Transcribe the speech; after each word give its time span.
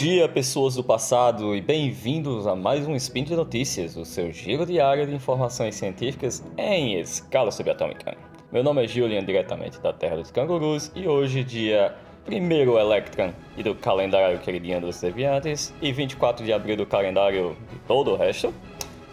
dia, 0.00 0.26
pessoas 0.26 0.76
do 0.76 0.82
passado, 0.82 1.54
e 1.54 1.60
bem-vindos 1.60 2.46
a 2.46 2.56
mais 2.56 2.88
um 2.88 2.96
Spin 2.96 3.22
de 3.22 3.36
Notícias, 3.36 3.98
o 3.98 4.04
seu 4.06 4.32
giro 4.32 4.64
diário 4.64 5.06
de 5.06 5.14
informações 5.14 5.74
científicas 5.74 6.42
em 6.56 6.98
escala 6.98 7.50
subatômica. 7.50 8.16
Meu 8.50 8.64
nome 8.64 8.82
é 8.82 8.88
Julian, 8.88 9.22
diretamente 9.22 9.78
da 9.78 9.92
Terra 9.92 10.16
dos 10.16 10.30
Cangurus, 10.30 10.90
e 10.96 11.06
hoje, 11.06 11.44
dia 11.44 11.94
1 12.26 12.78
Electron 12.78 13.34
e 13.58 13.62
do 13.62 13.74
calendário 13.74 14.38
queridinho 14.38 14.80
dos 14.80 14.98
Deviantes, 14.98 15.70
e 15.82 15.92
24 15.92 16.46
de 16.46 16.52
abril 16.54 16.78
do 16.78 16.86
calendário 16.86 17.54
de 17.70 17.78
todo 17.80 18.12
o 18.12 18.16
resto, 18.16 18.54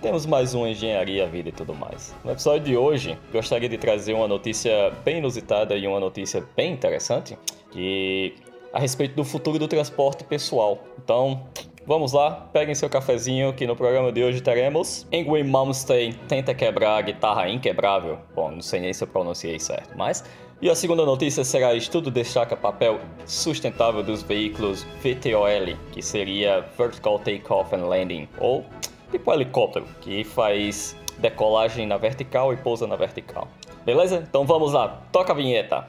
temos 0.01 0.25
mais 0.25 0.55
um 0.55 0.65
Engenharia, 0.65 1.27
Vida 1.27 1.49
e 1.49 1.51
tudo 1.51 1.75
mais. 1.75 2.15
No 2.23 2.31
episódio 2.31 2.63
de 2.63 2.77
hoje, 2.77 3.17
gostaria 3.33 3.67
de 3.67 3.77
trazer 3.77 4.13
uma 4.13 4.25
notícia 4.29 4.89
bem 5.03 5.17
inusitada 5.17 5.75
e 5.75 5.85
uma 5.85 5.99
notícia 5.99 6.45
bem 6.55 6.71
interessante, 6.71 7.37
que 7.71 8.35
a 8.71 8.79
respeito 8.79 9.15
do 9.15 9.23
futuro 9.23 9.57
do 9.59 9.67
transporte 9.67 10.23
pessoal. 10.23 10.79
Então, 11.03 11.47
vamos 11.85 12.13
lá, 12.13 12.49
peguem 12.51 12.75
seu 12.75 12.89
cafezinho 12.89 13.53
que 13.53 13.65
no 13.65 13.75
programa 13.75 14.11
de 14.11 14.23
hoje 14.23 14.41
teremos 14.41 15.07
Ingrid 15.11 15.49
Malmsteen 15.49 16.13
tenta 16.27 16.53
quebrar 16.53 16.97
a 16.97 17.01
guitarra 17.01 17.49
inquebrável. 17.49 18.19
Bom, 18.35 18.51
não 18.51 18.61
sei 18.61 18.79
nem 18.79 18.93
se 18.93 19.03
eu 19.03 19.07
pronunciei 19.07 19.59
certo, 19.59 19.97
mas... 19.97 20.23
E 20.59 20.71
a 20.71 20.75
segunda 20.75 21.05
notícia 21.05 21.43
será 21.43 21.75
estudo 21.75 22.09
destaca 22.09 22.57
papel 22.57 22.99
sustentável 23.27 24.01
dos 24.01 24.23
veículos 24.23 24.83
VTOL, 25.03 25.77
que 25.91 26.01
seria 26.01 26.65
Vertical 26.75 27.19
Takeoff 27.19 27.75
and 27.75 27.85
Landing, 27.85 28.27
ou 28.39 28.65
tipo 29.11 29.31
helicóptero, 29.31 29.85
que 30.01 30.23
faz 30.23 30.95
decolagem 31.19 31.85
na 31.85 31.97
vertical 31.97 32.51
e 32.53 32.57
pousa 32.57 32.87
na 32.87 32.95
vertical. 32.95 33.47
Beleza? 33.85 34.25
Então 34.27 34.47
vamos 34.47 34.73
lá, 34.73 35.03
toca 35.11 35.31
a 35.31 35.35
vinheta. 35.35 35.87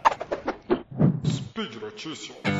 Speed 1.26 1.76
Notícias. 1.80 2.57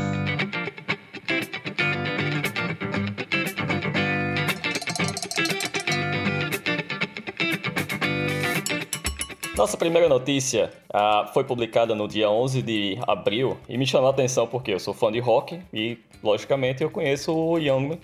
Nossa 9.59 9.77
primeira 9.77 10.09
notícia 10.09 10.70
uh, 10.95 11.27
foi 11.34 11.42
publicada 11.42 11.92
no 11.92 12.06
dia 12.06 12.31
11 12.31 12.62
de 12.62 12.97
abril 13.09 13.56
e 13.69 13.77
me 13.77 13.84
chamou 13.84 14.06
a 14.06 14.12
atenção 14.12 14.47
porque 14.47 14.73
eu 14.73 14.78
sou 14.78 14.95
fã 14.95 15.11
de 15.11 15.19
rock 15.19 15.61
e, 15.75 15.98
logicamente, 16.23 16.81
eu 16.81 16.89
conheço 16.89 17.34
o 17.34 17.59
Young 17.59 17.98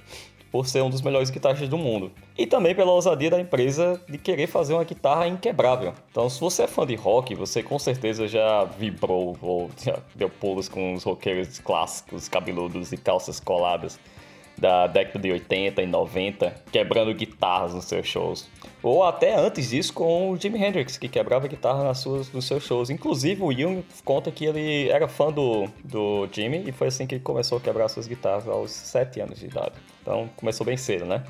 por 0.51 0.67
ser 0.67 0.83
um 0.83 0.91
dos 0.91 1.01
melhores 1.01 1.31
guitarristas 1.31 1.69
do 1.69 1.79
mundo. 1.79 2.11
E 2.37 2.45
também 2.45 2.75
pela 2.75 2.91
ousadia 2.91 3.31
da 3.31 3.39
empresa 3.39 4.03
de 4.09 4.19
querer 4.19 4.49
fazer 4.49 4.75
uma 4.75 4.83
guitarra 4.83 5.29
inquebrável. 5.29 5.95
Então, 6.11 6.29
se 6.29 6.41
você 6.41 6.65
é 6.65 6.67
fã 6.67 6.85
de 6.85 6.97
rock, 6.97 7.37
você 7.37 7.63
com 7.63 7.79
certeza 7.79 8.27
já 8.27 8.65
vibrou 8.65 9.39
ou 9.41 9.71
já 9.81 10.01
deu 10.13 10.29
pulos 10.29 10.69
com 10.69 10.95
os 10.95 11.05
roqueiros 11.05 11.61
clássicos, 11.61 12.29
cabeludos 12.29 12.91
e 12.91 12.97
calças 12.97 13.39
coladas 13.39 13.97
da 14.57 14.87
década 14.87 15.19
de 15.19 15.33
80 15.33 15.83
e 15.83 15.87
90, 15.87 16.55
quebrando 16.71 17.13
guitarras 17.15 17.75
nos 17.75 17.85
seus 17.85 18.07
shows. 18.07 18.49
Ou 18.83 19.03
até 19.03 19.35
antes 19.35 19.71
disso 19.71 19.93
com 19.93 20.31
o 20.31 20.37
Jimi 20.37 20.63
Hendrix, 20.63 20.97
que 20.97 21.09
quebrava 21.09 21.49
guitarra 21.49 21.85
nas 21.85 21.99
suas, 21.99 22.31
nos 22.33 22.45
seus 22.47 22.63
shows. 22.65 22.91
Inclusive, 22.91 23.43
o 23.43 23.53
Jung 23.53 23.85
conta 24.05 24.31
que 24.31 24.45
ele 24.45 24.89
era 24.89 25.09
fã 25.09 25.33
do, 25.33 25.67
do 25.83 26.29
Jimmy 26.31 26.65
e 26.67 26.73
foi 26.73 26.89
assim 26.89 27.07
que 27.07 27.15
ele 27.15 27.25
começou 27.25 27.59
a 27.59 27.61
quebrar 27.61 27.89
suas 27.89 28.07
guitarras 28.07 28.47
aos 28.47 28.71
7 28.71 29.21
anos 29.21 29.39
de 29.39 29.47
idade. 29.47 29.73
Então, 30.03 30.29
começou 30.37 30.67
bem 30.67 30.77
cedo, 30.77 31.05
né? 31.05 31.23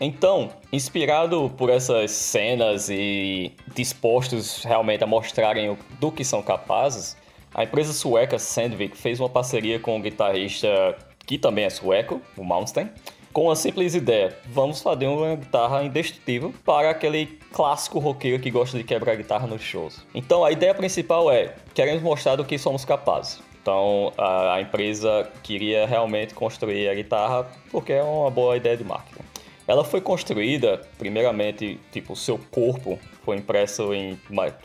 Então, 0.00 0.50
inspirado 0.72 1.50
por 1.58 1.68
essas 1.68 2.10
cenas 2.10 2.88
e 2.88 3.52
dispostos 3.74 4.62
realmente 4.64 5.04
a 5.04 5.06
mostrarem 5.06 5.76
do 5.98 6.10
que 6.10 6.24
são 6.24 6.42
capazes, 6.42 7.16
a 7.52 7.64
empresa 7.64 7.92
sueca 7.92 8.38
Sandvik 8.38 8.96
fez 8.96 9.20
uma 9.20 9.28
parceria 9.28 9.78
com 9.78 9.98
o 9.98 10.00
guitarrista 10.00 10.96
que 11.30 11.38
também 11.38 11.64
é 11.64 11.70
sueco, 11.70 12.20
o 12.36 12.42
Malmsteen, 12.42 12.90
com 13.32 13.48
a 13.52 13.54
simples 13.54 13.94
ideia: 13.94 14.36
vamos 14.46 14.82
fazer 14.82 15.06
uma 15.06 15.36
guitarra 15.36 15.84
indestrutível 15.84 16.52
para 16.64 16.90
aquele 16.90 17.38
clássico 17.52 18.00
roqueiro 18.00 18.42
que 18.42 18.50
gosta 18.50 18.76
de 18.76 18.82
quebrar 18.82 19.14
guitarra 19.14 19.46
nos 19.46 19.62
shows. 19.62 20.04
Então 20.12 20.44
a 20.44 20.50
ideia 20.50 20.74
principal 20.74 21.30
é: 21.30 21.54
queremos 21.72 22.02
mostrar 22.02 22.34
do 22.34 22.44
que 22.44 22.58
somos 22.58 22.84
capazes. 22.84 23.40
Então 23.62 24.12
a, 24.18 24.54
a 24.54 24.60
empresa 24.60 25.30
queria 25.44 25.86
realmente 25.86 26.34
construir 26.34 26.88
a 26.88 26.94
guitarra 26.94 27.46
porque 27.70 27.92
é 27.92 28.02
uma 28.02 28.28
boa 28.28 28.56
ideia 28.56 28.76
de 28.76 28.82
marketing. 28.82 29.22
Ela 29.68 29.84
foi 29.84 30.00
construída, 30.00 30.82
primeiramente, 30.98 31.78
tipo, 31.92 32.14
o 32.14 32.16
seu 32.16 32.40
corpo 32.50 32.98
foi 33.22 33.36
impresso 33.36 33.94
em, 33.94 34.18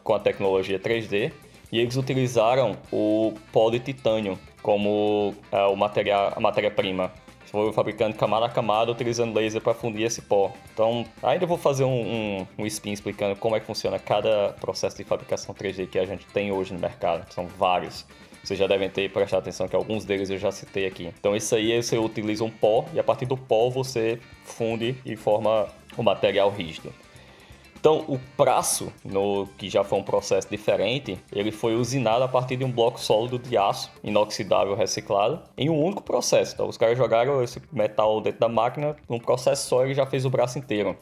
com 0.03 0.15
a 0.15 0.19
tecnologia 0.19 0.79
3D 0.79 1.31
e 1.71 1.79
eles 1.79 1.95
utilizaram 1.95 2.75
o 2.91 3.35
pó 3.51 3.69
de 3.69 3.77
titânio 3.77 4.39
como 4.65 5.35
é, 5.51 5.63
o 5.65 5.75
material, 5.75 6.33
a 6.35 6.39
matéria-prima. 6.39 7.11
Foram 7.51 7.71
fabricando 7.71 8.15
camada 8.15 8.47
a 8.47 8.49
camada, 8.49 8.91
utilizando 8.91 9.37
laser 9.37 9.61
para 9.61 9.75
fundir 9.75 10.07
esse 10.07 10.23
pó. 10.23 10.51
Então, 10.73 11.05
ainda 11.21 11.45
vou 11.45 11.55
fazer 11.55 11.83
um, 11.83 12.39
um, 12.39 12.47
um 12.57 12.65
spin 12.65 12.91
explicando 12.91 13.35
como 13.35 13.55
é 13.55 13.59
que 13.59 13.67
funciona 13.67 13.99
cada 13.99 14.53
processo 14.59 14.97
de 14.97 15.03
fabricação 15.03 15.53
3D 15.53 15.87
que 15.87 15.99
a 15.99 16.05
gente 16.05 16.25
tem 16.25 16.51
hoje 16.51 16.73
no 16.73 16.79
mercado. 16.79 17.31
São 17.31 17.45
vários. 17.45 18.07
Vocês 18.43 18.57
já 18.57 18.65
devem 18.65 18.89
ter 18.89 19.11
prestado 19.11 19.41
atenção 19.41 19.67
que 19.67 19.75
alguns 19.75 20.03
deles 20.03 20.31
eu 20.31 20.39
já 20.39 20.51
citei 20.51 20.87
aqui. 20.87 21.13
Então, 21.19 21.35
isso 21.35 21.55
aí 21.55 21.81
você 21.81 21.99
utiliza 21.99 22.43
um 22.43 22.49
pó 22.49 22.85
e 22.91 22.99
a 22.99 23.03
partir 23.03 23.27
do 23.27 23.37
pó 23.37 23.69
você 23.69 24.19
funde 24.43 24.95
e 25.05 25.15
forma 25.15 25.67
o 25.95 26.01
material 26.01 26.49
rígido. 26.49 26.91
Então, 27.85 28.03
o 28.07 28.17
praço, 28.35 28.91
no, 29.03 29.45
que 29.59 29.69
já 29.69 29.83
foi 29.83 29.99
um 29.99 30.03
processo 30.03 30.49
diferente, 30.49 31.19
ele 31.31 31.51
foi 31.51 31.75
usinado 31.75 32.23
a 32.23 32.27
partir 32.27 32.57
de 32.57 32.63
um 32.63 32.71
bloco 32.71 32.99
sólido 32.99 33.37
de 33.37 33.55
aço 33.55 33.91
inoxidável 34.03 34.73
reciclado 34.73 35.43
em 35.55 35.69
um 35.69 35.79
único 35.79 36.01
processo. 36.01 36.55
Então, 36.55 36.67
os 36.67 36.79
caras 36.79 36.97
jogaram 36.97 37.43
esse 37.43 37.61
metal 37.71 38.19
dentro 38.21 38.39
da 38.39 38.49
máquina, 38.49 38.95
num 39.07 39.19
processo 39.19 39.69
só 39.69 39.85
ele 39.85 39.93
já 39.93 40.03
fez 40.03 40.25
o 40.25 40.31
braço 40.31 40.57
inteiro. 40.57 40.97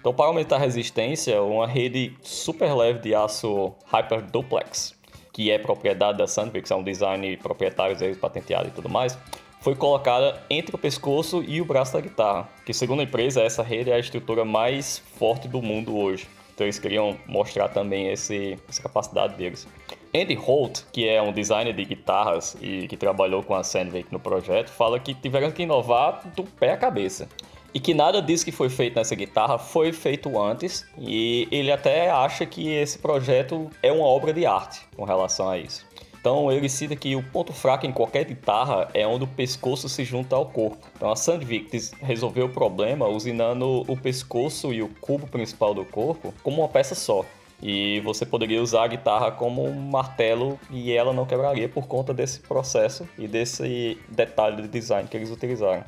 Então, 0.00 0.12
para 0.12 0.26
aumentar 0.26 0.56
a 0.56 0.58
resistência, 0.58 1.40
uma 1.40 1.68
rede 1.68 2.16
super 2.20 2.74
leve 2.74 2.98
de 2.98 3.14
aço 3.14 3.72
Hyper 3.86 4.22
Duplex, 4.22 4.92
que 5.32 5.52
é 5.52 5.58
propriedade 5.60 6.18
da 6.18 6.26
Sandvik, 6.26 6.72
é 6.72 6.74
um 6.74 6.82
design 6.82 7.36
proprietário 7.36 7.96
patenteado 8.16 8.66
e 8.66 8.72
tudo 8.72 8.88
mais, 8.88 9.16
foi 9.64 9.74
colocada 9.74 10.42
entre 10.50 10.76
o 10.76 10.78
pescoço 10.78 11.42
e 11.42 11.58
o 11.58 11.64
braço 11.64 11.94
da 11.94 12.00
guitarra, 12.02 12.46
que 12.66 12.74
segundo 12.74 13.00
a 13.00 13.04
empresa 13.04 13.40
essa 13.40 13.62
rede 13.62 13.90
é 13.90 13.94
a 13.94 13.98
estrutura 13.98 14.44
mais 14.44 14.98
forte 15.18 15.48
do 15.48 15.62
mundo 15.62 15.96
hoje. 15.96 16.28
Então 16.54 16.66
eles 16.66 16.78
queriam 16.78 17.16
mostrar 17.26 17.68
também 17.68 18.10
esse, 18.10 18.58
essa 18.68 18.82
capacidade 18.82 19.36
deles. 19.36 19.66
Andy 20.14 20.34
Holt, 20.34 20.82
que 20.92 21.08
é 21.08 21.20
um 21.22 21.32
designer 21.32 21.72
de 21.72 21.82
guitarras 21.82 22.54
e 22.60 22.86
que 22.88 22.96
trabalhou 22.96 23.42
com 23.42 23.54
a 23.54 23.64
Sandvik 23.64 24.12
no 24.12 24.20
projeto, 24.20 24.68
fala 24.68 25.00
que 25.00 25.14
tiveram 25.14 25.50
que 25.50 25.62
inovar 25.62 26.20
do 26.36 26.44
pé 26.44 26.72
à 26.72 26.76
cabeça. 26.76 27.26
E 27.72 27.80
que 27.80 27.94
nada 27.94 28.20
disso 28.20 28.44
que 28.44 28.52
foi 28.52 28.68
feito 28.68 28.96
nessa 28.96 29.14
guitarra 29.14 29.58
foi 29.58 29.94
feito 29.94 30.38
antes, 30.38 30.86
e 30.98 31.48
ele 31.50 31.72
até 31.72 32.10
acha 32.10 32.44
que 32.44 32.68
esse 32.68 32.98
projeto 32.98 33.70
é 33.82 33.90
uma 33.90 34.04
obra 34.04 34.30
de 34.30 34.44
arte 34.44 34.82
com 34.94 35.04
relação 35.04 35.48
a 35.48 35.56
isso. 35.56 35.86
Então 36.24 36.50
ele 36.50 36.70
cita 36.70 36.96
que 36.96 37.14
o 37.14 37.22
ponto 37.22 37.52
fraco 37.52 37.84
em 37.84 37.92
qualquer 37.92 38.24
guitarra 38.24 38.88
é 38.94 39.06
onde 39.06 39.24
o 39.24 39.26
pescoço 39.26 39.90
se 39.90 40.06
junta 40.06 40.34
ao 40.34 40.46
corpo. 40.46 40.78
Então 40.96 41.12
a 41.12 41.16
Sandvik 41.16 41.90
resolveu 42.00 42.46
o 42.46 42.48
problema 42.48 43.06
usinando 43.06 43.82
o 43.86 43.94
pescoço 43.94 44.72
e 44.72 44.82
o 44.82 44.88
cubo 45.02 45.26
principal 45.26 45.74
do 45.74 45.84
corpo 45.84 46.32
como 46.42 46.62
uma 46.62 46.68
peça 46.68 46.94
só. 46.94 47.26
E 47.62 48.00
você 48.00 48.24
poderia 48.24 48.62
usar 48.62 48.84
a 48.84 48.86
guitarra 48.86 49.32
como 49.32 49.66
um 49.66 49.78
martelo 49.78 50.58
e 50.70 50.92
ela 50.92 51.12
não 51.12 51.26
quebraria 51.26 51.68
por 51.68 51.86
conta 51.86 52.14
desse 52.14 52.40
processo 52.40 53.06
e 53.18 53.28
desse 53.28 53.98
detalhe 54.08 54.62
de 54.62 54.68
design 54.68 55.06
que 55.06 55.18
eles 55.18 55.30
utilizaram. 55.30 55.84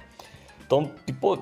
Então, 0.67 0.91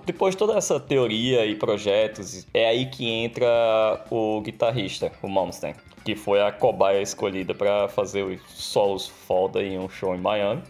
depois 0.07 0.35
de 0.35 0.39
toda 0.39 0.57
essa 0.57 0.79
teoria 0.79 1.45
e 1.45 1.57
projetos, 1.57 2.47
é 2.55 2.69
aí 2.69 2.87
que 2.87 3.09
entra 3.09 4.05
o 4.09 4.41
guitarrista, 4.41 5.11
o 5.21 5.29
Malmsteen 5.29 5.75
que 6.05 6.15
foi 6.15 6.43
a 6.43 6.53
cobaia 6.53 7.01
escolhida 7.01 7.55
para 7.55 7.89
fazer 7.89 8.23
os 8.23 8.41
solos 8.51 9.07
foda 9.07 9.63
em 9.63 9.79
um 9.79 9.89
show 9.89 10.15
em 10.15 10.21
Miami. 10.21 10.63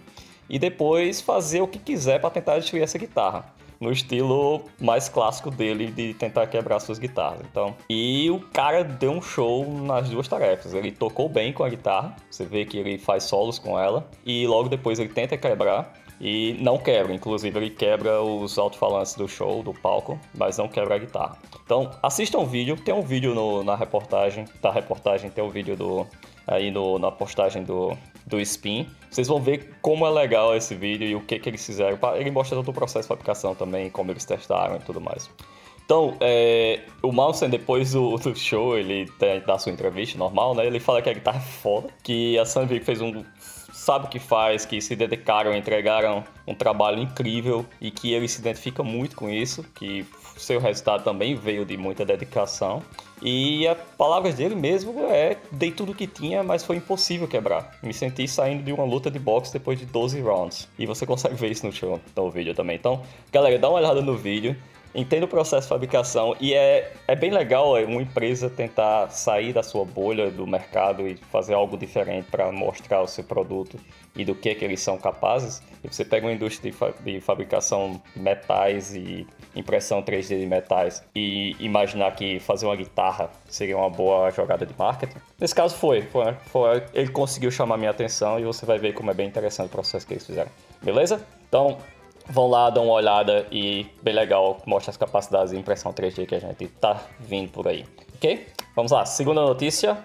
E 0.48 0.58
depois 0.58 1.20
fazer 1.20 1.60
o 1.60 1.66
que 1.66 1.78
quiser 1.78 2.20
para 2.20 2.31
tentar 2.31 2.58
destruir 2.58 2.82
essa 2.82 2.98
guitarra. 2.98 3.52
No 3.81 3.90
estilo 3.90 4.62
mais 4.81 5.08
clássico 5.08 5.50
dele 5.50 5.88
de 5.88 6.14
tentar 6.14 6.46
quebrar 6.46 6.78
suas 6.78 6.98
guitarras. 6.98 7.40
Então, 7.50 7.75
e 7.90 8.31
o 8.31 8.38
cara 8.38 8.84
deu 8.84 9.10
um 9.10 9.20
show 9.20 9.66
nas 9.82 10.08
duas 10.08 10.28
tarefas. 10.28 10.72
Ele 10.72 10.92
tocou 10.92 11.28
bem 11.28 11.52
com 11.52 11.64
a 11.64 11.69
guitarra, 11.69 12.14
você 12.30 12.44
vê 12.44 12.64
que 12.64 12.78
ele 12.78 12.98
faz 12.98 13.25
solos 13.25 13.58
com 13.58 13.78
ela, 13.78 14.08
e 14.25 14.46
logo 14.46 14.69
depois 14.69 14.98
ele 14.98 15.08
tenta 15.08 15.37
quebrar 15.37 15.92
e 16.20 16.56
não 16.61 16.78
quebra, 16.78 17.12
inclusive 17.12 17.58
ele 17.58 17.70
quebra 17.70 18.22
os 18.22 18.58
alto-falantes 18.58 19.14
do 19.14 19.28
show, 19.28 19.62
do 19.62 19.72
palco, 19.72 20.19
mas 20.37 20.58
não 20.58 20.69
quebra 20.69 20.94
a 20.94 20.99
guitarra. 20.99 21.38
Então, 21.64 21.90
assistam 22.02 22.38
o 22.38 22.46
vídeo, 22.46 22.76
tem 22.76 22.94
um 22.94 23.02
vídeo 23.02 23.34
no, 23.34 23.62
na 23.64 23.75
reportagem, 23.75 24.44
da 24.62 24.70
reportagem 24.70 25.31
tem 25.31 25.43
um 25.43 25.50
vídeo 25.50 25.76
do 25.76 26.06
aí 26.46 26.70
no, 26.70 26.99
na 26.99 27.11
postagem 27.11 27.64
do, 27.64 27.96
do 28.26 28.40
Spin. 28.40 28.87
Vocês 29.11 29.28
vão 29.28 29.40
ver 29.40 29.75
como 29.81 30.06
é 30.06 30.11
legal 30.11 30.55
esse 30.55 30.75
vídeo 30.75 31.06
e 31.06 31.14
o 31.14 31.20
que, 31.20 31.38
que 31.38 31.49
eles 31.49 31.64
fizeram. 31.64 31.99
Ele 32.16 32.31
mostra 32.31 32.56
todo 32.56 32.69
o 32.69 32.72
processo 32.72 33.02
de 33.02 33.08
fabricação 33.08 33.55
também, 33.55 33.90
como 33.90 34.11
eles 34.11 34.25
testaram 34.25 34.76
e 34.76 34.81
tudo 34.81 35.00
mais. 35.00 35.31
Então, 35.84 36.16
é, 36.20 36.81
o 37.02 37.12
Malsen, 37.12 37.50
depois 37.50 37.93
do, 37.93 38.16
do, 38.16 38.34
show, 38.34 38.76
ele 38.76 39.06
tem, 39.19 39.40
dá 39.40 39.58
sua 39.58 39.70
entrevista 39.70 40.16
normal, 40.16 40.55
né? 40.55 40.66
Ele 40.66 40.81
fala 40.81 41.02
que 41.02 41.11
a 41.11 41.12
guitarra 41.12 41.38
é 41.38 41.43
foda, 41.43 41.88
que 42.02 42.38
a 42.38 42.46
Sandvik 42.46 42.84
fez 42.84 43.02
um 43.02 43.22
sabe 43.75 44.06
o 44.06 44.09
que 44.09 44.21
faz, 44.21 44.65
que 44.65 44.81
se 44.81 44.94
dedicaram, 44.94 45.55
entregaram 45.55 46.23
um 46.47 46.55
trabalho 46.55 47.00
incrível 47.00 47.67
e 47.81 47.91
que 47.91 48.12
ele 48.12 48.29
se 48.29 48.41
identifica 48.41 48.85
muito 48.85 49.17
com 49.17 49.29
isso, 49.29 49.65
que 49.75 50.06
seu 50.37 50.61
resultado 50.61 51.03
também 51.03 51.35
veio 51.35 51.67
de 51.67 51.76
muita 51.76 52.05
dedicação. 52.05 52.82
E 53.21 53.67
as 53.67 53.76
palavras 53.99 54.37
dele 54.37 54.55
mesmo 54.55 55.06
é: 55.09 55.37
dei 55.50 55.73
tudo 55.73 55.93
que 55.93 56.06
tinha, 56.06 56.43
mas 56.44 56.65
foi 56.65 56.76
impossível 56.76 57.26
quebrar. 57.26 57.76
Me 57.82 57.93
senti 57.93 58.29
saindo 58.29 58.62
de 58.62 58.73
uma 58.73 58.85
luta 58.85 59.11
de 59.11 59.19
boxe 59.19 59.53
depois 59.53 59.79
de 59.79 59.87
12 59.87 60.21
rounds. 60.21 60.69
E 60.79 60.87
você 60.87 61.05
consegue 61.05 61.35
ver 61.35 61.50
isso 61.50 61.67
no, 61.67 61.73
show, 61.73 62.00
no 62.15 62.31
vídeo 62.31 62.55
também. 62.55 62.76
Então, 62.76 63.03
galera, 63.32 63.59
dá 63.59 63.69
uma 63.69 63.79
olhada 63.79 64.00
no 64.00 64.17
vídeo 64.17 64.56
entende 64.94 65.25
o 65.25 65.29
processo 65.29 65.62
de 65.62 65.69
fabricação 65.69 66.37
e 66.41 66.55
é, 66.55 66.93
é 67.08 67.17
bem 67.17 67.31
legal 67.31 67.76
é, 67.76 67.85
uma 67.85 68.00
empresa 68.00 68.49
tentar 68.49 69.11
sair 69.11 69.52
da 69.52 69.62
sua 69.62 69.85
bolha 69.85 70.31
do 70.31 70.46
mercado 70.46 71.06
e 71.06 71.17
fazer 71.31 71.55
algo 71.55 71.76
diferente 71.76 72.29
para 72.31 72.50
mostrar 72.52 73.02
o 73.02 73.06
seu 73.06 73.25
produto 73.25 73.79
e 74.17 74.25
do 74.25 74.35
que, 74.35 74.55
que 74.55 74.64
eles 74.64 74.81
são 74.81 74.96
capazes. 74.96 75.61
E 75.82 75.88
você 75.88 76.05
pega 76.05 76.26
uma 76.26 76.32
indústria 76.32 76.70
de, 76.70 76.76
fa 76.76 76.94
de 77.05 77.20
fabricação 77.20 78.00
de 78.14 78.23
metais 78.23 78.94
e 78.94 79.26
impressão 79.56 80.02
3D 80.02 80.38
de 80.38 80.46
metais 80.46 81.02
e 81.14 81.56
imaginar 81.58 82.14
que 82.14 82.38
fazer 82.38 82.67
uma 82.67 82.76
guitarra 82.76 83.31
seria 83.49 83.76
uma 83.76 83.90
boa 83.90 84.31
jogada 84.31 84.64
de 84.64 84.75
marketing. 84.79 85.19
Nesse 85.40 85.55
caso 85.55 85.76
foi, 85.76 86.02
foi, 86.02 86.32
foi 86.47 86.82
ele 86.93 87.11
conseguiu 87.11 87.50
chamar 87.50 87.76
minha 87.76 87.90
atenção 87.90 88.38
e 88.38 88.44
você 88.44 88.64
vai 88.64 88.79
ver 88.79 88.94
como 88.94 89.11
é 89.11 89.14
bem 89.14 89.26
interessante 89.26 89.67
o 89.67 89.70
processo 89.70 90.06
que 90.06 90.14
eles 90.14 90.26
fizeram. 90.26 90.50
Beleza? 90.82 91.25
Então, 91.49 91.79
Vão 92.26 92.49
lá, 92.49 92.71
dão 92.71 92.87
uma 92.87 92.94
olhada 92.94 93.47
e 93.50 93.87
bem 94.03 94.15
legal, 94.15 94.61
mostra 94.67 94.91
as 94.91 94.97
capacidades 94.97 95.50
de 95.50 95.59
impressão 95.59 95.93
3D 95.93 96.26
que 96.26 96.35
a 96.35 96.41
gente 96.41 96.67
tá 96.69 97.03
vindo 97.21 97.50
por 97.50 97.69
aí. 97.69 97.85
Ok? 98.15 98.47
Vamos 98.75 98.93
lá, 98.93 99.05
segunda 99.05 99.43
notícia. 99.43 99.99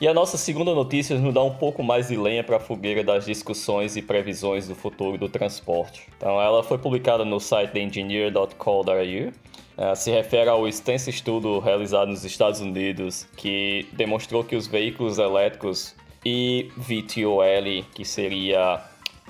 E 0.00 0.06
a 0.06 0.14
nossa 0.14 0.36
segunda 0.36 0.72
notícia 0.74 1.18
nos 1.18 1.34
dá 1.34 1.42
um 1.42 1.54
pouco 1.54 1.82
mais 1.82 2.06
de 2.06 2.16
lenha 2.16 2.44
para 2.44 2.56
a 2.56 2.60
fogueira 2.60 3.02
das 3.02 3.26
discussões 3.26 3.96
e 3.96 4.02
previsões 4.02 4.68
do 4.68 4.74
futuro 4.76 5.18
do 5.18 5.28
transporte. 5.28 6.08
Então, 6.16 6.40
ela 6.40 6.62
foi 6.62 6.78
publicada 6.78 7.24
no 7.24 7.40
site 7.40 7.80
engineer.co.uk. 7.80 9.32
Uh, 9.76 9.96
se 9.96 10.10
refere 10.12 10.48
ao 10.48 10.68
extenso 10.68 11.10
estudo 11.10 11.58
realizado 11.58 12.08
nos 12.08 12.24
Estados 12.24 12.60
Unidos 12.60 13.26
que 13.36 13.88
demonstrou 13.92 14.44
que 14.44 14.54
os 14.54 14.68
veículos 14.68 15.18
elétricos 15.18 15.96
e 16.24 16.70
VTOL, 16.76 17.84
que 17.94 18.04
seria 18.04 18.80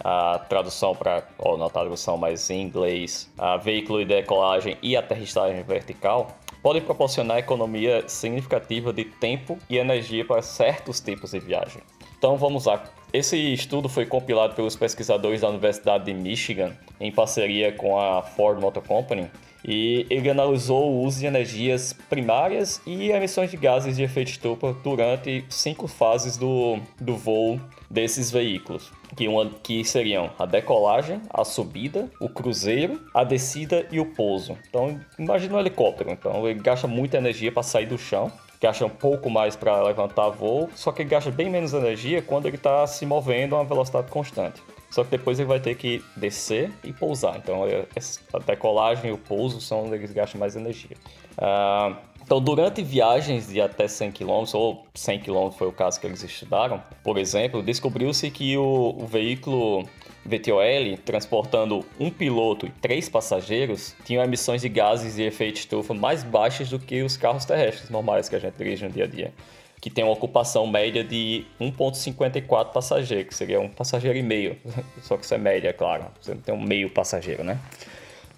a 0.02 0.38
tradução 0.48 0.94
para, 0.94 1.26
ou 1.38 1.56
na 1.56 1.68
tradução 1.68 2.16
mais 2.16 2.48
em 2.50 2.62
inglês, 2.62 3.30
a 3.38 3.56
veículo 3.56 3.98
de 4.00 4.06
decolagem 4.06 4.76
e 4.82 4.96
aterrissagem 4.96 5.62
vertical, 5.62 6.36
podem 6.62 6.82
proporcionar 6.82 7.38
economia 7.38 8.08
significativa 8.08 8.92
de 8.92 9.04
tempo 9.04 9.58
e 9.68 9.78
energia 9.78 10.24
para 10.24 10.42
certos 10.42 11.00
tipos 11.00 11.32
de 11.32 11.38
viagem. 11.38 11.82
Então 12.18 12.36
vamos 12.36 12.66
lá. 12.66 12.82
Esse 13.12 13.36
estudo 13.52 13.88
foi 13.88 14.04
compilado 14.04 14.54
pelos 14.54 14.76
pesquisadores 14.76 15.40
da 15.40 15.48
Universidade 15.48 16.04
de 16.04 16.12
Michigan 16.12 16.76
em 17.00 17.10
parceria 17.10 17.72
com 17.72 17.98
a 17.98 18.22
Ford 18.22 18.60
Motor 18.60 18.82
Company 18.82 19.30
e 19.64 20.06
ele 20.08 20.30
analisou 20.30 20.90
o 20.90 21.02
uso 21.02 21.20
de 21.20 21.26
energias 21.26 21.92
primárias 22.08 22.80
e 22.86 23.10
emissões 23.10 23.50
de 23.50 23.56
gases 23.56 23.96
de 23.96 24.02
efeito 24.02 24.30
estufa 24.30 24.72
durante 24.84 25.44
cinco 25.48 25.86
fases 25.86 26.36
do, 26.36 26.78
do 27.00 27.16
voo 27.16 27.60
desses 27.90 28.30
veículos, 28.30 28.92
que, 29.16 29.26
uma, 29.26 29.50
que 29.62 29.84
seriam 29.84 30.30
a 30.38 30.46
decolagem, 30.46 31.20
a 31.30 31.44
subida, 31.44 32.08
o 32.20 32.28
cruzeiro, 32.28 33.00
a 33.14 33.24
descida 33.24 33.86
e 33.90 33.98
o 33.98 34.06
pouso. 34.06 34.56
Então, 34.68 35.00
imagina 35.18 35.56
um 35.56 35.60
helicóptero. 35.60 36.10
Então, 36.10 36.46
ele 36.46 36.60
gasta 36.60 36.86
muita 36.86 37.16
energia 37.16 37.50
para 37.50 37.62
sair 37.62 37.86
do 37.86 37.98
chão, 37.98 38.30
gasta 38.60 38.84
um 38.84 38.90
pouco 38.90 39.30
mais 39.30 39.56
para 39.56 39.82
levantar 39.82 40.28
voo, 40.28 40.68
só 40.74 40.92
que 40.92 41.02
ele 41.02 41.08
gasta 41.10 41.30
bem 41.30 41.48
menos 41.48 41.72
energia 41.72 42.20
quando 42.20 42.46
ele 42.46 42.56
está 42.56 42.86
se 42.86 43.06
movendo 43.06 43.54
a 43.54 43.60
uma 43.60 43.64
velocidade 43.64 44.10
constante. 44.10 44.60
Só 44.90 45.04
que 45.04 45.10
depois 45.10 45.38
ele 45.38 45.48
vai 45.48 45.60
ter 45.60 45.74
que 45.74 46.02
descer 46.16 46.70
e 46.82 46.92
pousar. 46.92 47.36
Então 47.36 47.66
é, 47.66 47.86
a 48.32 48.38
decolagem 48.38 49.10
e 49.10 49.12
o 49.12 49.18
pouso 49.18 49.60
são 49.60 49.84
onde 49.84 49.94
eles 49.94 50.12
gastam 50.12 50.40
mais 50.40 50.56
energia. 50.56 50.96
Uh, 51.36 51.96
então, 52.28 52.42
durante 52.42 52.82
viagens 52.82 53.48
de 53.48 53.58
até 53.58 53.88
100 53.88 54.12
km, 54.12 54.44
ou 54.52 54.84
100 54.94 55.20
km 55.20 55.50
foi 55.50 55.66
o 55.66 55.72
caso 55.72 55.98
que 55.98 56.06
eles 56.06 56.22
estudaram, 56.22 56.82
por 57.02 57.16
exemplo, 57.16 57.62
descobriu-se 57.62 58.30
que 58.30 58.54
o, 58.54 58.94
o, 58.98 59.06
veículo 59.06 59.88
VTOL, 60.26 60.98
transportando 61.06 61.82
um 61.98 62.10
piloto 62.10 62.66
e 62.66 62.70
três 62.70 63.08
passageiros, 63.08 63.96
tinham 64.04 64.22
emissões 64.22 64.60
de 64.60 64.68
gases 64.68 65.14
de 65.14 65.22
efeito 65.22 65.56
estufa 65.56 65.94
mais 65.94 66.22
baixas 66.22 66.68
do 66.68 66.78
que 66.78 67.02
os 67.02 67.16
carros 67.16 67.46
terrestres 67.46 67.88
normais 67.88 68.28
que 68.28 68.36
a 68.36 68.38
gente 68.38 68.56
dirige 68.58 68.84
no 68.84 68.90
dia 68.90 69.04
a 69.04 69.08
dia 69.08 69.32
que 69.80 69.90
tem 69.90 70.04
uma 70.04 70.12
ocupação 70.12 70.66
média 70.66 71.04
de 71.04 71.44
1,54 71.60 72.72
passageiros, 72.72 73.28
que 73.28 73.34
seria 73.34 73.60
um 73.60 73.68
passageiro 73.68 74.18
e 74.18 74.22
meio. 74.22 74.56
Só 75.02 75.16
que 75.16 75.24
isso 75.24 75.34
é 75.34 75.38
média, 75.38 75.72
claro. 75.72 76.06
Você 76.20 76.34
não 76.34 76.40
tem 76.40 76.54
um 76.54 76.60
meio 76.60 76.90
passageiro, 76.90 77.44
né? 77.44 77.58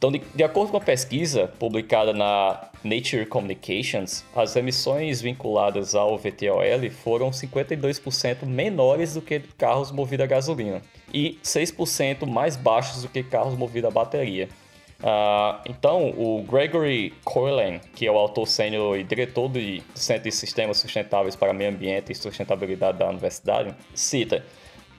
Então, 0.01 0.11
de, 0.11 0.23
de, 0.35 0.43
acordo 0.43 0.71
com 0.71 0.79
a 0.79 0.81
pesquisa 0.81 1.47
publicada 1.59 2.15
na 2.15 2.71
Nature 2.83 3.27
Communications, 3.27 4.25
as 4.35 4.57
emissões 4.57 5.21
vinculadas 5.21 5.95
ao 5.95 6.17
VTOL 6.17 6.63
foram 6.91 7.31
52% 7.31 8.47
menores 8.47 9.13
do 9.13 9.21
que 9.21 9.41
carros 9.59 9.93
movidos 9.93 10.25
a 10.25 10.27
gasolina 10.27 10.81
e 11.13 11.39
6% 11.45 12.27
mais 12.27 12.57
baixos 12.57 13.03
do 13.03 13.09
que 13.09 13.23
carros 13.23 13.55
movidos 13.55 13.91
a 13.91 13.93
bateria. 13.93 14.49
Uh, 15.03 15.59
então, 15.67 16.11
o 16.11 16.43
Gregory 16.43 17.15
Coylan, 17.25 17.79
que 17.95 18.07
é 18.07 18.13
o 18.13 18.19
autor 18.19 18.47
sênior 18.47 18.99
e 18.99 19.03
diretor 19.03 19.49
do 19.49 19.59
Centro 19.95 20.25
de 20.25 20.33
Sistemas 20.33 20.79
Sustentáveis 20.79 21.35
para 21.35 21.53
Meio 21.55 21.71
Ambiente 21.71 22.13
e 22.13 22.15
Sustentabilidade 22.15 22.99
da 22.99 23.09
Universidade, 23.09 23.75
cita: 23.95 24.45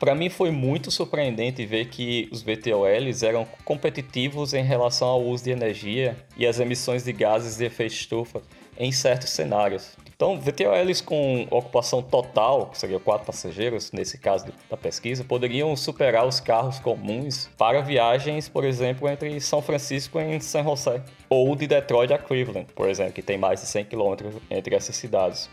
Para 0.01 0.15
mim 0.15 0.31
foi 0.31 0.49
muito 0.49 0.89
surpreendente 0.89 1.63
ver 1.63 1.85
que 1.85 2.27
os 2.31 2.41
VTOLs 2.41 3.21
eram 3.21 3.45
competitivos 3.63 4.51
em 4.55 4.63
relação 4.63 5.07
ao 5.07 5.21
uso 5.21 5.43
de 5.43 5.51
energia 5.51 6.17
e 6.35 6.47
as 6.47 6.59
emissões 6.59 7.03
de 7.03 7.13
gases 7.13 7.57
de 7.57 7.65
efeito 7.65 7.93
estufa 7.93 8.41
em 8.79 8.91
certos 8.91 9.29
cenários. 9.29 9.95
Então, 10.07 10.41
VTOLs 10.41 11.01
com 11.01 11.45
ocupação 11.51 12.01
total, 12.01 12.71
que 12.71 12.79
seria 12.79 12.99
quatro 12.99 13.27
passageiros, 13.27 13.91
nesse 13.91 14.17
caso 14.17 14.47
da 14.67 14.75
pesquisa, 14.75 15.23
poderiam 15.23 15.75
superar 15.75 16.25
os 16.25 16.39
carros 16.39 16.79
comuns 16.79 17.47
para 17.55 17.79
viagens, 17.81 18.49
por 18.49 18.65
exemplo, 18.65 19.07
entre 19.07 19.39
São 19.39 19.61
Francisco 19.61 20.19
e 20.19 20.41
San 20.41 20.63
José, 20.63 21.03
ou 21.29 21.55
de 21.55 21.67
Detroit 21.67 22.11
a 22.11 22.17
Cleveland, 22.17 22.65
por 22.73 22.89
exemplo, 22.89 23.13
que 23.13 23.21
tem 23.21 23.37
mais 23.37 23.61
de 23.61 23.67
100 23.67 23.85
km 23.85 24.15
entre 24.49 24.73
essas 24.73 24.95
cidades. 24.95 25.47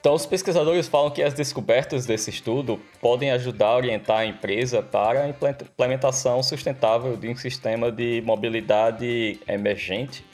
Então, 0.00 0.14
os 0.14 0.24
pesquisadores 0.24 0.88
falam 0.88 1.10
que 1.10 1.22
as 1.22 1.34
descobertas 1.34 2.06
desse 2.06 2.30
estudo 2.30 2.80
podem 3.00 3.30
ajudar 3.32 3.68
a 3.68 3.76
orientar 3.76 4.20
a 4.20 4.26
empresa 4.26 4.82
para 4.82 5.24
a 5.24 5.28
implementação 5.28 6.42
sustentável 6.42 7.16
de 7.18 7.28
um 7.28 7.36
sistema 7.36 7.92
de 7.92 8.22
mobilidade 8.24 9.38
emergente 9.46 10.24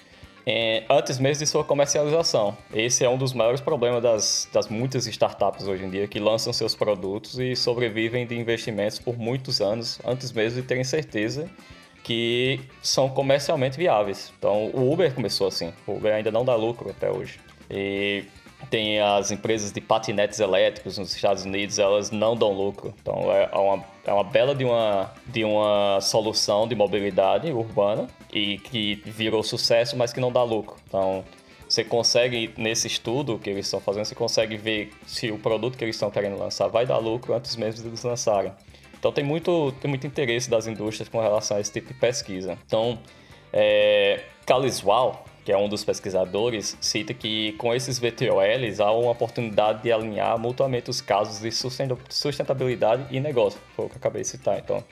é, 0.46 0.84
antes 0.88 1.18
mesmo 1.18 1.42
de 1.42 1.50
sua 1.50 1.64
comercialização. 1.64 2.56
Esse 2.72 3.04
é 3.04 3.08
um 3.08 3.18
dos 3.18 3.32
maiores 3.32 3.60
problemas 3.60 4.00
das, 4.00 4.48
das 4.52 4.68
muitas 4.68 5.04
startups 5.08 5.66
hoje 5.66 5.84
em 5.84 5.90
dia 5.90 6.06
que 6.06 6.20
lançam 6.20 6.52
seus 6.52 6.72
produtos 6.72 7.36
e 7.36 7.56
sobrevivem 7.56 8.24
de 8.24 8.38
investimentos 8.38 9.00
por 9.00 9.18
muitos 9.18 9.60
anos 9.60 9.98
antes 10.04 10.30
mesmo 10.30 10.62
de 10.62 10.68
terem 10.68 10.84
certeza 10.84 11.50
que 12.04 12.60
são 12.80 13.08
comercialmente 13.08 13.76
viáveis. 13.76 14.32
Então, 14.38 14.70
o 14.72 14.92
Uber 14.92 15.12
começou 15.12 15.48
assim. 15.48 15.72
O 15.84 15.96
Uber 15.96 16.14
ainda 16.14 16.30
não 16.30 16.44
dá 16.44 16.54
lucro 16.54 16.88
até 16.88 17.10
hoje. 17.10 17.40
E 17.68 18.22
tem 18.70 19.00
as 19.00 19.30
empresas 19.30 19.72
de 19.72 19.80
patinetes 19.80 20.40
elétricos 20.40 20.98
nos 20.98 21.14
Estados 21.14 21.44
Unidos, 21.44 21.78
elas 21.78 22.10
não 22.10 22.36
dão 22.36 22.52
lucro. 22.52 22.92
Então 23.00 23.30
é 23.32 23.48
uma, 23.54 23.84
é 24.04 24.12
uma 24.12 24.24
bela 24.24 24.54
de 24.54 24.64
uma, 24.64 25.12
de 25.26 25.44
uma 25.44 26.00
solução 26.00 26.66
de 26.66 26.74
mobilidade 26.74 27.50
urbana 27.52 28.08
e 28.32 28.58
que 28.58 29.02
virou 29.04 29.42
sucesso, 29.42 29.96
mas 29.96 30.12
que 30.12 30.20
não 30.20 30.32
dá 30.32 30.42
lucro. 30.42 30.76
Então 30.88 31.24
você 31.68 31.84
consegue, 31.84 32.52
nesse 32.56 32.86
estudo 32.86 33.38
que 33.38 33.50
eles 33.50 33.66
estão 33.66 33.80
fazendo, 33.80 34.04
você 34.04 34.14
consegue 34.14 34.56
ver 34.56 34.92
se 35.06 35.30
o 35.30 35.38
produto 35.38 35.76
que 35.76 35.84
eles 35.84 35.96
estão 35.96 36.10
querendo 36.10 36.38
lançar 36.38 36.68
vai 36.68 36.86
dar 36.86 36.98
lucro 36.98 37.34
antes 37.34 37.56
mesmo 37.56 37.82
de 37.82 37.88
eles 37.88 38.02
lançarem. 38.02 38.52
Então 38.98 39.12
tem 39.12 39.24
muito, 39.24 39.72
tem 39.80 39.88
muito 39.88 40.06
interesse 40.06 40.48
das 40.48 40.66
indústrias 40.66 41.08
com 41.08 41.20
relação 41.20 41.56
a 41.56 41.60
esse 41.60 41.72
tipo 41.72 41.88
de 41.88 41.94
pesquisa. 41.94 42.58
Então, 42.66 42.98
é, 43.52 44.22
Caliswell, 44.44 45.16
que 45.46 45.52
é 45.52 45.56
um 45.56 45.68
dos 45.68 45.84
pesquisadores, 45.84 46.76
cita 46.80 47.14
que 47.14 47.52
com 47.52 47.72
esses 47.72 48.00
VTOLs 48.00 48.80
há 48.80 48.90
uma 48.90 49.12
oportunidade 49.12 49.80
de 49.84 49.92
alinhar 49.92 50.36
mutuamente 50.36 50.90
os 50.90 51.00
casos 51.00 51.40
de 51.40 51.52
sustentabilidade 52.10 53.06
e 53.14 53.20
negócio, 53.20 53.60
foi 53.76 53.86
o 53.86 53.88
que 53.88 53.94
eu 53.94 53.98
acabei 53.98 54.22
de 54.22 54.28
citar. 54.28 54.58
Então, 54.58 54.82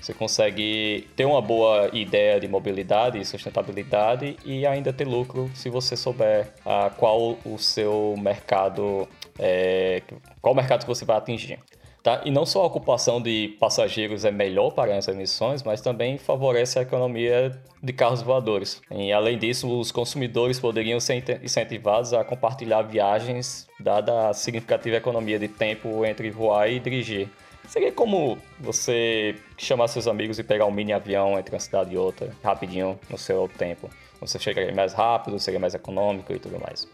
você 0.00 0.14
consegue 0.14 1.08
ter 1.16 1.24
uma 1.24 1.42
boa 1.42 1.90
ideia 1.92 2.38
de 2.38 2.46
mobilidade 2.46 3.18
e 3.18 3.24
sustentabilidade 3.24 4.36
e 4.44 4.64
ainda 4.64 4.92
ter 4.92 5.08
lucro 5.08 5.50
se 5.54 5.68
você 5.68 5.96
souber 5.96 6.52
qual 6.98 7.36
o 7.44 7.58
seu 7.58 8.14
mercado, 8.16 9.08
é, 9.40 10.02
qual 10.40 10.54
mercado 10.54 10.82
que 10.82 10.88
você 10.88 11.04
vai 11.04 11.16
atingir. 11.16 11.58
Tá? 12.06 12.22
E 12.24 12.30
não 12.30 12.46
só 12.46 12.62
a 12.62 12.66
ocupação 12.66 13.20
de 13.20 13.56
passageiros 13.58 14.24
é 14.24 14.30
melhor 14.30 14.70
para 14.70 14.96
as 14.96 15.08
emissões, 15.08 15.64
mas 15.64 15.80
também 15.80 16.16
favorece 16.16 16.78
a 16.78 16.82
economia 16.82 17.50
de 17.82 17.92
carros 17.92 18.22
voadores. 18.22 18.80
E, 18.92 19.12
além 19.12 19.36
disso, 19.36 19.68
os 19.76 19.90
consumidores 19.90 20.60
poderiam 20.60 21.00
ser 21.00 21.40
incentivados 21.42 22.12
a 22.12 22.22
compartilhar 22.22 22.82
viagens, 22.82 23.66
dada 23.80 24.28
a 24.28 24.32
significativa 24.32 24.94
economia 24.94 25.36
de 25.36 25.48
tempo 25.48 26.04
entre 26.04 26.30
voar 26.30 26.70
e 26.70 26.78
dirigir. 26.78 27.28
Seria 27.66 27.90
como 27.90 28.38
você 28.60 29.34
chamar 29.58 29.88
seus 29.88 30.06
amigos 30.06 30.38
e 30.38 30.44
pegar 30.44 30.66
um 30.66 30.70
mini 30.70 30.92
avião 30.92 31.36
entre 31.36 31.56
uma 31.56 31.60
cidade 31.60 31.92
e 31.92 31.98
outra, 31.98 32.30
rapidinho, 32.40 32.96
no 33.10 33.18
seu 33.18 33.50
tempo. 33.58 33.90
Você 34.20 34.38
chegaria 34.38 34.72
mais 34.72 34.94
rápido, 34.94 35.40
seria 35.40 35.58
mais 35.58 35.74
econômico 35.74 36.32
e 36.32 36.38
tudo 36.38 36.56
mais. 36.60 36.86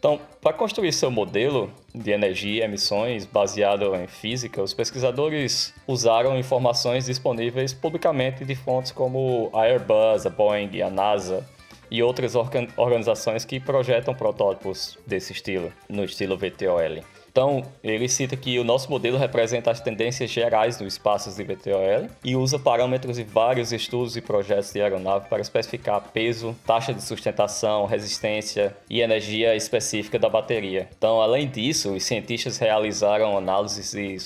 Então, 0.00 0.18
para 0.40 0.54
construir 0.54 0.94
seu 0.94 1.10
modelo 1.10 1.70
de 1.94 2.10
energia 2.10 2.62
e 2.62 2.64
emissões 2.64 3.26
baseado 3.26 3.94
em 3.94 4.06
física, 4.06 4.62
os 4.62 4.72
pesquisadores 4.72 5.74
usaram 5.86 6.38
informações 6.38 7.04
disponíveis 7.04 7.74
publicamente 7.74 8.42
de 8.42 8.54
fontes 8.54 8.92
como 8.92 9.50
a 9.52 9.64
Airbus, 9.64 10.24
a 10.24 10.30
Boeing, 10.30 10.80
a 10.80 10.88
NASA 10.88 11.46
e 11.90 12.02
outras 12.02 12.34
organizações 12.34 13.44
que 13.44 13.60
projetam 13.60 14.14
protótipos 14.14 14.96
desse 15.06 15.34
estilo, 15.34 15.70
no 15.86 16.02
estilo 16.02 16.34
VTOL. 16.34 17.04
Então, 17.30 17.62
ele 17.82 18.08
cita 18.08 18.36
que 18.36 18.58
o 18.58 18.64
nosso 18.64 18.90
modelo 18.90 19.16
representa 19.16 19.70
as 19.70 19.80
tendências 19.80 20.30
gerais 20.30 20.76
do 20.76 20.84
espaço 20.84 21.30
de 21.30 21.44
VTOL 21.44 22.08
e 22.24 22.34
usa 22.34 22.58
parâmetros 22.58 23.16
de 23.16 23.22
vários 23.22 23.72
estudos 23.72 24.16
e 24.16 24.20
projetos 24.20 24.72
de 24.72 24.80
aeronave 24.80 25.28
para 25.28 25.40
especificar 25.40 26.02
peso, 26.12 26.56
taxa 26.66 26.92
de 26.92 27.00
sustentação, 27.02 27.86
resistência 27.86 28.74
e 28.88 29.00
energia 29.00 29.54
específica 29.54 30.18
da 30.18 30.28
bateria. 30.28 30.88
Então, 30.98 31.22
além 31.22 31.48
disso, 31.48 31.92
os 31.92 32.02
cientistas 32.02 32.58
realizaram 32.58 33.38
análises 33.38 33.92
de 33.92 34.18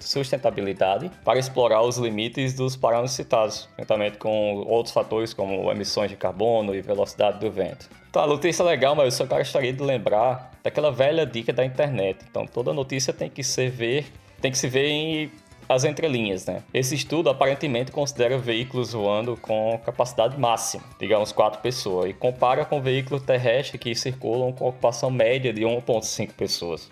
sustentabilidade 0.00 1.08
para 1.24 1.38
explorar 1.38 1.82
os 1.82 1.98
limites 1.98 2.52
dos 2.54 2.74
parâmetros 2.74 3.12
citados, 3.12 3.68
juntamente 3.78 4.18
com 4.18 4.56
outros 4.66 4.92
fatores 4.92 5.32
como 5.32 5.70
emissões 5.70 6.10
de 6.10 6.16
carbono 6.16 6.74
e 6.74 6.80
velocidade 6.80 7.38
do 7.38 7.50
vento. 7.50 7.99
Então, 8.10 8.24
a 8.24 8.26
notícia 8.26 8.64
é 8.64 8.66
legal, 8.66 8.96
mas 8.96 9.04
eu 9.04 9.26
só 9.26 9.36
gostaria 9.36 9.72
de 9.72 9.80
lembrar 9.80 10.50
daquela 10.64 10.90
velha 10.90 11.24
dica 11.24 11.52
da 11.52 11.64
internet. 11.64 12.18
Então, 12.28 12.44
toda 12.44 12.72
notícia 12.72 13.12
tem 13.12 13.30
que 13.30 13.44
se 13.44 13.68
ver, 13.68 14.06
tem 14.40 14.50
que 14.50 14.58
se 14.58 14.66
ver 14.66 14.88
em 14.88 15.30
as 15.68 15.84
entrelinhas, 15.84 16.44
né? 16.44 16.64
Esse 16.74 16.96
estudo 16.96 17.30
aparentemente 17.30 17.92
considera 17.92 18.36
veículos 18.36 18.92
voando 18.92 19.36
com 19.36 19.80
capacidade 19.84 20.36
máxima, 20.36 20.82
digamos 20.98 21.30
quatro 21.30 21.60
pessoas, 21.62 22.10
e 22.10 22.12
compara 22.12 22.64
com 22.64 22.82
veículos 22.82 23.22
terrestres 23.22 23.80
que 23.80 23.94
circulam 23.94 24.52
com 24.52 24.68
ocupação 24.68 25.12
média 25.12 25.52
de 25.52 25.62
1,5 25.62 26.32
pessoas 26.32 26.90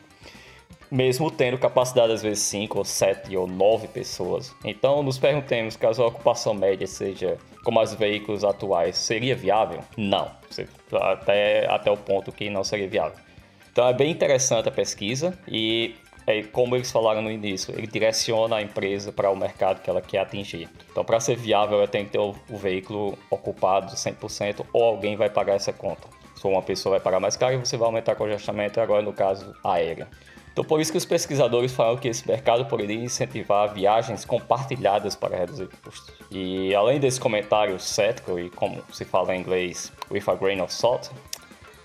mesmo 0.90 1.30
tendo 1.30 1.58
capacidade 1.58 2.12
às 2.12 2.22
vezes 2.22 2.44
5 2.44 2.78
ou 2.78 2.84
7 2.84 3.36
ou 3.36 3.46
9 3.46 3.88
pessoas. 3.88 4.54
Então 4.64 5.02
nos 5.02 5.18
perguntemos 5.18 5.76
caso 5.76 6.02
a 6.02 6.06
ocupação 6.06 6.54
média 6.54 6.86
seja 6.86 7.36
como 7.64 7.80
os 7.80 7.94
veículos 7.94 8.44
atuais, 8.44 8.96
seria 8.96 9.34
viável? 9.34 9.80
Não, 9.96 10.30
até, 10.92 11.66
até 11.70 11.90
o 11.90 11.96
ponto 11.96 12.32
que 12.32 12.48
não 12.50 12.64
seria 12.64 12.88
viável. 12.88 13.18
Então 13.70 13.86
é 13.86 13.92
bem 13.92 14.10
interessante 14.10 14.68
a 14.68 14.72
pesquisa 14.72 15.38
e 15.46 15.94
é, 16.26 16.42
como 16.42 16.76
eles 16.76 16.90
falaram 16.90 17.22
no 17.22 17.30
início, 17.30 17.74
ele 17.74 17.86
direciona 17.86 18.56
a 18.56 18.62
empresa 18.62 19.10
para 19.10 19.30
o 19.30 19.36
mercado 19.36 19.80
que 19.80 19.88
ela 19.88 20.02
quer 20.02 20.18
atingir. 20.18 20.68
Então, 20.90 21.02
para 21.02 21.18
ser 21.20 21.36
viável, 21.36 21.78
ela 21.78 21.88
tem 21.88 22.04
que 22.04 22.10
ter 22.10 22.18
o, 22.18 22.34
o 22.50 22.56
veículo 22.58 23.18
ocupado 23.30 23.92
100% 23.92 24.66
ou 24.70 24.84
alguém 24.84 25.16
vai 25.16 25.30
pagar 25.30 25.54
essa 25.54 25.72
conta. 25.72 26.06
Se 26.36 26.46
uma 26.46 26.60
pessoa 26.60 26.96
vai 26.96 27.00
pagar 27.00 27.18
mais 27.18 27.34
caro, 27.34 27.58
você 27.58 27.78
vai 27.78 27.86
aumentar 27.86 28.12
o 28.12 28.16
congestionamento, 28.16 28.78
agora 28.78 29.00
no 29.00 29.12
caso 29.12 29.54
aéreo. 29.64 30.06
Então, 30.58 30.66
por 30.66 30.80
isso 30.80 30.90
que 30.90 30.98
os 30.98 31.04
pesquisadores 31.04 31.72
falam 31.72 31.96
que 31.96 32.08
esse 32.08 32.26
mercado 32.26 32.64
poderia 32.64 32.96
incentivar 32.96 33.72
viagens 33.72 34.24
compartilhadas 34.24 35.14
para 35.14 35.36
reduzir 35.36 35.68
custos. 35.84 36.12
E 36.32 36.74
além 36.74 36.98
desse 36.98 37.20
comentário 37.20 37.78
cético 37.78 38.40
e 38.40 38.50
como 38.50 38.82
se 38.92 39.04
fala 39.04 39.36
em 39.36 39.40
inglês, 39.40 39.92
with 40.10 40.24
a 40.26 40.34
grain 40.34 40.60
of 40.60 40.74
salt, 40.74 41.10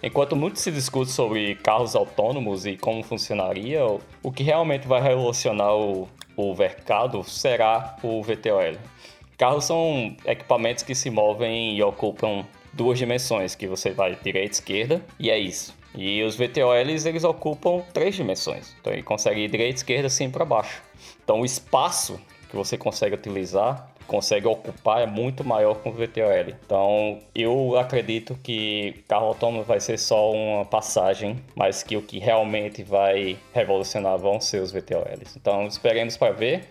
enquanto 0.01 0.35
muito 0.35 0.57
se 0.57 0.71
discute 0.71 1.11
sobre 1.11 1.53
carros 1.53 1.95
autônomos 1.95 2.65
e 2.65 2.75
como 2.75 3.03
funcionaria, 3.03 3.85
o 4.23 4.31
que 4.31 4.41
realmente 4.41 4.87
vai 4.87 5.03
revolucionar 5.03 5.75
o, 5.75 6.09
o 6.35 6.55
mercado 6.55 7.23
será 7.23 7.95
o 8.01 8.23
VTOL. 8.23 8.79
Carros 9.37 9.65
são 9.65 10.17
equipamentos 10.25 10.83
que 10.83 10.95
se 10.95 11.11
movem 11.11 11.77
e 11.77 11.83
ocupam 11.83 12.43
duas 12.73 12.97
dimensões, 12.97 13.53
que 13.53 13.67
você 13.67 13.91
vai 13.91 14.15
direita 14.15 14.47
e 14.47 14.49
esquerda, 14.49 15.05
e 15.19 15.29
é 15.29 15.37
isso. 15.37 15.82
E 15.95 16.23
os 16.23 16.35
VTOLs 16.35 17.05
eles 17.05 17.23
ocupam 17.23 17.81
três 17.93 18.15
dimensões. 18.15 18.75
Então 18.79 18.91
ele 18.91 19.03
consegue 19.03 19.41
ir 19.41 19.49
direita, 19.49 19.75
esquerda, 19.75 20.09
cima 20.09 20.31
para 20.31 20.45
baixo. 20.45 20.81
Então 21.23 21.41
o 21.41 21.45
espaço 21.45 22.19
que 22.49 22.55
você 22.55 22.77
consegue 22.77 23.15
utilizar, 23.15 23.91
consegue 24.05 24.47
ocupar 24.47 25.01
é 25.01 25.05
muito 25.05 25.43
maior 25.43 25.75
com 25.75 25.89
o 25.89 25.93
VTOL. 25.93 26.49
Então 26.65 27.19
eu 27.33 27.77
acredito 27.77 28.37
que 28.43 29.03
carro 29.07 29.27
autônomo 29.27 29.63
vai 29.63 29.79
ser 29.79 29.97
só 29.97 30.31
uma 30.31 30.65
passagem, 30.65 31.37
mas 31.55 31.83
que 31.83 31.95
o 31.95 32.01
que 32.01 32.19
realmente 32.19 32.83
vai 32.83 33.37
revolucionar 33.53 34.17
vão 34.17 34.39
ser 34.39 34.61
os 34.61 34.71
VTOLs. 34.71 35.35
Então 35.35 35.67
esperemos 35.67 36.17
para 36.17 36.31
ver. 36.31 36.69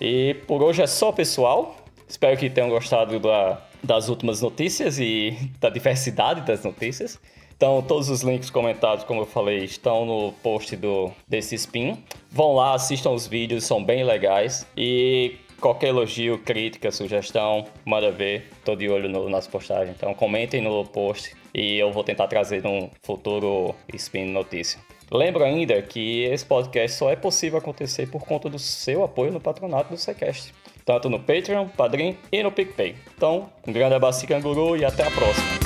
E 0.00 0.34
por 0.46 0.62
hoje 0.62 0.82
é 0.82 0.86
só, 0.86 1.12
pessoal. 1.12 1.76
Espero 2.08 2.36
que 2.36 2.50
tenham 2.50 2.68
gostado 2.68 3.18
da, 3.18 3.62
das 3.82 4.08
últimas 4.08 4.42
notícias 4.42 4.98
e 4.98 5.36
da 5.60 5.70
diversidade 5.70 6.42
das 6.42 6.64
notícias. 6.64 7.18
Então, 7.62 7.80
todos 7.80 8.08
os 8.08 8.22
links 8.22 8.50
comentados, 8.50 9.04
como 9.04 9.20
eu 9.20 9.24
falei, 9.24 9.58
estão 9.58 10.04
no 10.04 10.32
post 10.42 10.74
do 10.74 11.12
desse 11.28 11.54
spin. 11.54 11.96
Vão 12.28 12.56
lá, 12.56 12.74
assistam 12.74 13.10
os 13.10 13.28
vídeos, 13.28 13.62
são 13.62 13.84
bem 13.84 14.02
legais. 14.02 14.66
E 14.76 15.36
qualquer 15.60 15.90
elogio, 15.90 16.38
crítica, 16.38 16.90
sugestão, 16.90 17.64
manda 17.84 18.10
ver. 18.10 18.50
Tô 18.64 18.74
de 18.74 18.88
olho 18.88 19.08
no, 19.08 19.28
nas 19.28 19.46
postagens. 19.46 19.94
Então, 19.96 20.12
comentem 20.12 20.60
no 20.60 20.84
post 20.84 21.36
e 21.54 21.78
eu 21.78 21.92
vou 21.92 22.02
tentar 22.02 22.26
trazer 22.26 22.66
um 22.66 22.90
futuro 23.00 23.72
spin 23.94 24.24
notícia. 24.24 24.80
Lembro 25.08 25.44
ainda 25.44 25.80
que 25.82 26.24
esse 26.24 26.44
podcast 26.44 26.98
só 26.98 27.10
é 27.12 27.14
possível 27.14 27.60
acontecer 27.60 28.10
por 28.10 28.26
conta 28.26 28.50
do 28.50 28.58
seu 28.58 29.04
apoio 29.04 29.30
no 29.30 29.40
patronato 29.40 29.90
do 29.90 29.96
Secast, 29.96 30.52
tanto 30.84 31.08
no 31.08 31.20
Patreon, 31.20 31.68
Padrim 31.68 32.18
e 32.32 32.42
no 32.42 32.50
PicPay. 32.50 32.96
Então, 33.16 33.48
um 33.64 33.72
grande 33.72 33.94
abraço, 33.94 34.26
canguru, 34.26 34.76
e 34.76 34.84
até 34.84 35.06
a 35.06 35.10
próxima! 35.12 35.61